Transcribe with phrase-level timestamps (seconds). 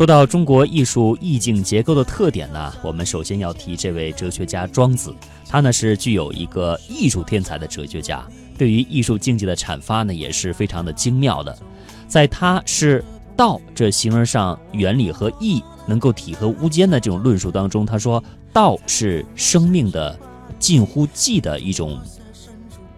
[0.00, 5.14] 说到中国艺术意境结构的特点呢，我们首先要提这位哲学家庄子，
[5.46, 8.26] 他呢是具有一个艺术天才的哲学家，
[8.56, 11.54] 对于艺术境界的阐发呢也是非常的精妙的。
[12.08, 13.04] 在他是
[13.36, 18.24] 道这形而上原理和义能够体合无间的这种论述当中，他说
[18.54, 20.18] 道是生命的
[20.58, 22.00] 近乎寂的一种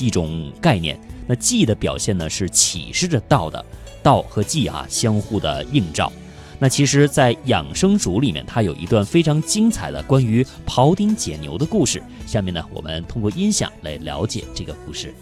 [0.00, 0.98] 一种概念。
[1.28, 3.64] 那寂的表现呢是启示着道的，
[4.02, 6.12] 道和寂啊相互的映照。
[6.60, 12.02] 那其实，在养生主里面，它有一段非常精彩的关于庖丁解牛的故事。
[12.26, 15.14] 下面呢，我们通过音响来了解这个故事。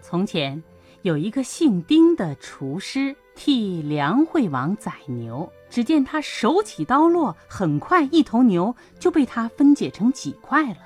[0.00, 0.62] 从前
[1.02, 10.78] 有一个姓丁的厨师替梁惠王宰牛，只见他手起刀落，很快一头牛就被他分解成几块了。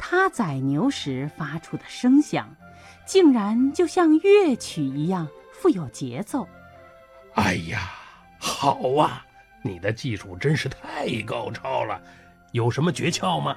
[0.00, 2.52] 他宰牛时发出的声响。
[3.12, 6.48] 竟然就像乐曲一样富有节奏。
[7.34, 7.90] 哎呀，
[8.40, 9.22] 好啊！
[9.62, 12.00] 你的技术真是太高超了，
[12.52, 13.54] 有什么诀窍吗？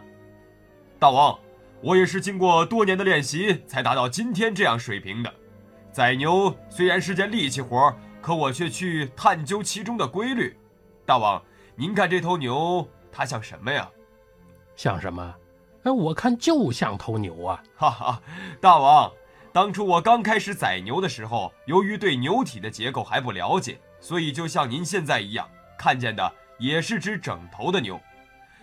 [0.99, 1.39] 大王，
[1.81, 5.33] 我也是经过多年的练习才达到今天这样水平的。
[5.89, 10.53] 宰牛虽然是件力气活，可我却去探究其中的规律。
[11.05, 11.41] 大王，
[11.77, 13.89] 您看这头牛，它像什么呀？
[14.75, 15.33] 像什么？
[15.83, 17.63] 哎，我看就像头牛啊！
[17.77, 18.21] 哈哈，
[18.59, 19.09] 大王。
[19.55, 27.97] 当初我刚开始宰牛的时候，由于对牛体的结构还不了解，所以就像您现在一样，看见的也是只整头的牛。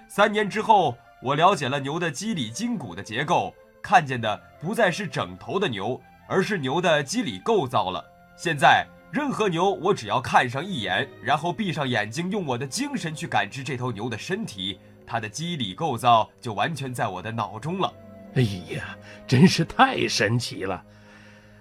[0.06, 8.04] 三年之后，我了解了牛的肌理筋骨的结构，看见的不再是整头的牛，而是牛的肌理构造了。
[8.36, 17.90] 现在，任何牛，我只要看上一眼，然后闭上眼睛，用我的精神去感知这头牛的身体，它的肌理构造就完全在我的脑中了。
[18.34, 18.42] 哎
[18.74, 20.82] 呀，真是太神奇了！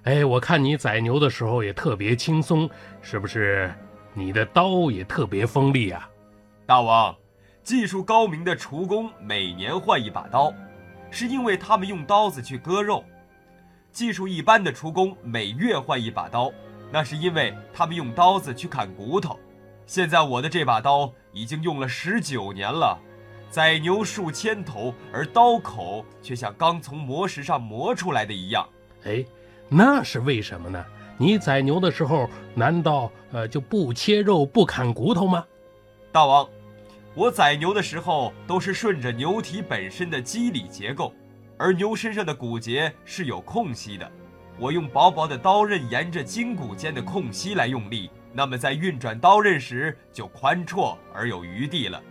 [0.04, 2.70] 哎，我看你宰牛的时候也特别轻松，
[3.02, 3.74] 是不是？
[4.14, 6.10] 你的刀也特别锋利啊！
[6.66, 7.16] 大王，
[7.64, 10.54] 技术高明的厨工每年换一把刀，
[11.10, 13.04] 是因为他们用刀子去割肉；
[13.92, 16.52] 技术一般的厨工每月换一把刀，
[16.92, 19.40] 那是因为他们用刀子去砍骨头。
[19.86, 22.98] 现在我的这把刀已经用了十九年了。
[23.52, 28.66] 宰牛数千头，而刀口却像刚从磨石上磨出来的一样。
[29.04, 29.26] 哎，
[29.68, 30.84] 那是为什么呢？
[31.18, 35.46] 你宰牛的时候，难道呃就不切肉、不砍骨头吗？
[36.14, 36.48] 大王，
[37.14, 41.14] 我宰牛的时候都是顺着牛体本身的肌理结构，
[41.58, 44.10] 而牛身上的骨节是有空隙的。
[44.58, 52.02] 我用薄薄的刀刃沿着筋骨间的空隙来用力，那么在运转刀刃时就宽绰而有余地了。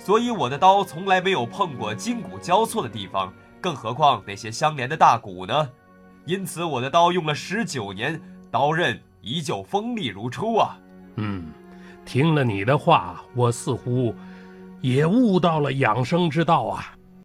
[0.00, 3.30] 所以我的刀从来没有碰过筋骨交错的地方，
[3.60, 5.68] 更何况那些相连的大骨呢？
[6.24, 10.78] 因此我的刀用了十九年，刀刃依旧锋利如初啊！
[11.16, 11.52] 嗯，
[12.06, 14.14] 听了你的话，我似乎
[14.80, 16.94] 也悟到了养生之道啊。